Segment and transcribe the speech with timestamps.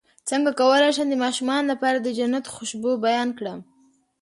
[0.29, 3.59] څنګه کولی شم د ماشومانو لپاره د جنت خوشبو بیان کړم